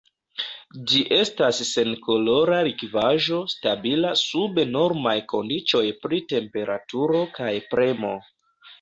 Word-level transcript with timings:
Ĝi 0.91 1.01
estas 1.17 1.59
senkolora 1.71 2.63
likvaĵo 2.69 3.43
stabila 3.53 4.15
sub 4.25 4.59
normaj 4.73 5.17
kondiĉoj 5.37 5.87
pri 6.03 6.25
temperaturo 6.37 7.25
kaj 7.41 7.57
premo. 7.75 8.17